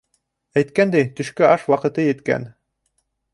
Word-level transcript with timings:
Әйткәндәй, 0.61 1.05
төшкө 1.19 1.47
аш 1.49 1.67
ваҡыты 1.75 2.07
еткән. 2.07 2.49